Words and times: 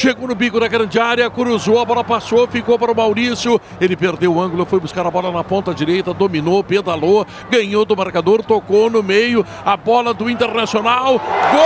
chegou 0.00 0.26
no 0.26 0.34
bico 0.34 0.58
da 0.58 0.66
grande 0.66 0.98
área, 0.98 1.28
cruzou, 1.28 1.78
a 1.78 1.84
bola 1.84 2.02
passou, 2.02 2.48
ficou 2.48 2.78
para 2.78 2.90
o 2.90 2.96
Maurício. 2.96 3.60
Ele 3.78 3.94
perdeu 3.94 4.34
o 4.34 4.40
ângulo, 4.40 4.64
foi 4.64 4.80
buscar 4.80 5.06
a 5.06 5.10
bola 5.10 5.30
na 5.30 5.44
ponta 5.44 5.74
direita, 5.74 6.14
dominou, 6.14 6.64
pedalou, 6.64 7.26
ganhou 7.50 7.84
do 7.84 7.94
marcador, 7.94 8.42
tocou 8.42 8.88
no 8.88 9.02
meio, 9.02 9.44
a 9.62 9.76
bola 9.76 10.14
do 10.14 10.30
Internacional. 10.30 11.20
Gol! 11.52 11.60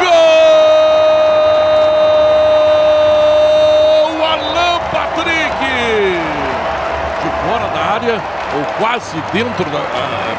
Gol! 0.00 0.10
Alan 4.26 4.80
Patrick! 4.90 5.64
De 7.22 7.30
fora 7.46 7.68
da 7.72 7.80
área, 7.92 8.20
ou 8.56 8.64
quase 8.78 9.16
dentro, 9.32 9.64
da, 9.64 9.80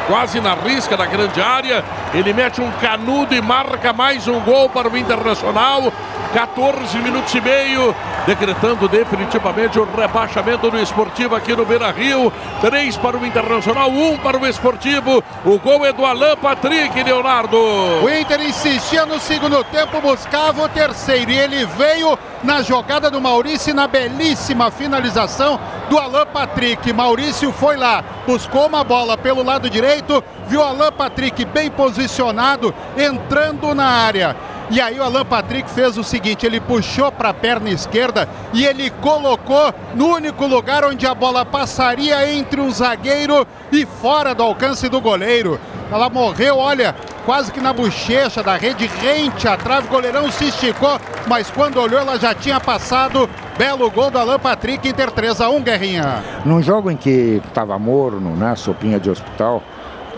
quase 0.06 0.40
na 0.40 0.54
risca 0.54 0.96
da 0.96 1.06
grande 1.06 1.40
área. 1.40 1.84
Ele 2.14 2.32
mete 2.32 2.60
um 2.60 2.70
canudo 2.72 3.34
e 3.34 3.40
marca 3.40 3.92
mais 3.92 4.26
um 4.26 4.40
gol 4.40 4.68
para 4.68 4.88
o 4.88 4.96
Internacional. 4.96 5.92
14 6.36 6.98
minutos 6.98 7.34
e 7.34 7.40
meio, 7.40 7.96
decretando 8.26 8.86
definitivamente 8.90 9.78
o 9.80 9.84
rebaixamento 9.84 10.70
do 10.70 10.78
esportivo 10.78 11.34
aqui 11.34 11.56
no 11.56 11.64
Beira 11.64 11.90
Rio. 11.90 12.30
Três 12.60 12.94
para 12.94 13.16
o 13.16 13.24
Internacional, 13.24 13.88
um 13.88 14.18
para 14.18 14.36
o 14.36 14.46
esportivo. 14.46 15.24
O 15.46 15.58
gol 15.58 15.86
é 15.86 15.94
do 15.94 16.04
Alan 16.04 16.36
Patrick, 16.36 17.02
Leonardo. 17.02 17.56
O 17.56 18.10
Inter 18.10 18.42
insistia 18.42 19.06
no 19.06 19.18
segundo 19.18 19.64
tempo, 19.64 19.98
buscava 20.02 20.62
o 20.62 20.68
terceiro. 20.68 21.30
E 21.30 21.38
ele 21.38 21.64
veio 21.64 22.18
na 22.44 22.60
jogada 22.60 23.10
do 23.10 23.18
Maurício 23.18 23.72
na 23.72 23.88
belíssima 23.88 24.70
finalização 24.70 25.58
do 25.88 25.96
Alan 25.98 26.26
Patrick. 26.26 26.92
Maurício 26.92 27.50
foi 27.50 27.78
lá, 27.78 28.04
buscou 28.26 28.66
uma 28.66 28.84
bola 28.84 29.16
pelo 29.16 29.42
lado 29.42 29.70
direito, 29.70 30.22
viu 30.48 30.62
Alan 30.62 30.92
Patrick 30.92 31.46
bem 31.46 31.70
posicionado, 31.70 32.74
entrando 32.94 33.74
na 33.74 33.86
área 33.86 34.36
e 34.68 34.80
aí 34.80 34.98
o 34.98 35.02
Alan 35.02 35.24
Patrick 35.24 35.70
fez 35.70 35.96
o 35.96 36.04
seguinte: 36.04 36.44
ele 36.44 36.60
puxou 36.60 37.12
para 37.12 37.30
a 37.30 37.34
perna 37.34 37.70
esquerda 37.70 38.28
e 38.52 38.64
ele 38.64 38.90
colocou 38.90 39.72
no 39.94 40.08
único 40.08 40.46
lugar 40.46 40.84
onde 40.84 41.06
a 41.06 41.14
bola 41.14 41.44
passaria 41.44 42.28
entre 42.32 42.60
o 42.60 42.70
zagueiro 42.70 43.46
e 43.70 43.86
fora 43.86 44.34
do 44.34 44.42
alcance 44.42 44.88
do 44.88 45.00
goleiro. 45.00 45.60
Ela 45.90 46.10
morreu, 46.10 46.58
olha, 46.58 46.96
quase 47.24 47.52
que 47.52 47.60
na 47.60 47.72
bochecha 47.72 48.42
da 48.42 48.56
rede, 48.56 48.86
rente 48.86 49.46
a 49.46 49.56
trave, 49.56 49.86
o 49.86 49.90
goleirão 49.90 50.30
se 50.32 50.48
esticou, 50.48 51.00
mas 51.28 51.48
quando 51.48 51.80
olhou 51.80 52.00
ela 52.00 52.18
já 52.18 52.34
tinha 52.34 52.58
passado. 52.60 53.28
Belo 53.56 53.90
gol 53.90 54.10
do 54.10 54.18
Alan 54.18 54.38
Patrick, 54.38 54.86
Inter 54.86 55.10
3 55.10 55.40
a 55.40 55.48
1, 55.48 55.62
Guerrinha. 55.62 56.22
Num 56.44 56.60
jogo 56.60 56.90
em 56.90 56.96
que 56.96 57.40
estava 57.46 57.78
morno, 57.78 58.36
né, 58.36 58.54
sopinha 58.54 59.00
de 59.00 59.08
hospital, 59.08 59.62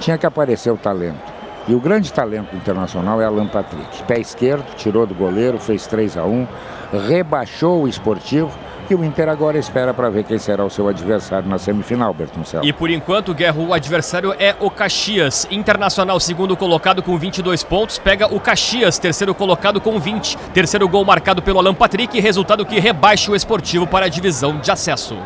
tinha 0.01 0.19
que 0.19 0.27
aparecer 0.27 0.73
o 0.73 0.77
talento. 0.77 1.28
E 1.69 1.75
o 1.75 1.81
grande 1.81 2.11
talento 2.11 2.57
internacional 2.57 3.21
é 3.21 3.27
Alan 3.27 3.47
Patrick. 3.47 4.03
Pé 4.05 4.19
esquerdo, 4.19 4.75
tirou 4.75 5.07
do 5.07 5.15
goleiro, 5.15 5.59
fez 5.59 5.87
3 5.87 6.17
a 6.17 6.25
1 6.25 6.47
rebaixou 7.07 7.83
o 7.83 7.89
esportivo. 7.89 8.51
E 8.91 8.95
o 8.95 9.05
Inter 9.05 9.29
agora 9.29 9.59
espera 9.59 9.93
para 9.93 10.09
ver 10.09 10.25
quem 10.25 10.39
será 10.39 10.65
o 10.65 10.71
seu 10.71 10.89
adversário 10.89 11.47
na 11.47 11.59
semifinal, 11.59 12.15
Bertoncelo. 12.15 12.65
E 12.65 12.73
por 12.73 12.89
enquanto, 12.89 13.35
Guerra, 13.35 13.61
o 13.61 13.75
adversário 13.75 14.35
é 14.39 14.57
o 14.59 14.71
Caxias. 14.71 15.47
Internacional, 15.51 16.19
segundo 16.19 16.57
colocado 16.57 17.03
com 17.03 17.19
22 17.19 17.63
pontos, 17.65 17.99
pega 17.99 18.35
o 18.35 18.41
Caxias, 18.41 18.99
terceiro 18.99 19.35
colocado 19.35 19.79
com 19.79 20.01
20. 20.01 20.39
Terceiro 20.55 20.89
gol 20.89 21.05
marcado 21.05 21.43
pelo 21.43 21.59
Alan 21.59 21.75
Patrick, 21.75 22.19
resultado 22.19 22.65
que 22.65 22.81
rebaixa 22.81 23.31
o 23.31 23.37
esportivo 23.37 23.87
para 23.87 24.07
a 24.07 24.09
divisão 24.09 24.59
de 24.59 24.71
acesso. 24.71 25.19